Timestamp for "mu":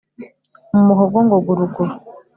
0.71-0.81